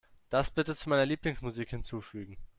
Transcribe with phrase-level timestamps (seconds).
[0.31, 2.35] Das bitte zu meiner Lieblingsmusik hinzufügen.